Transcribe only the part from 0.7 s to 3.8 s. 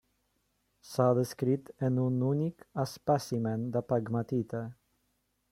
S'ha descrit en un únic espècimen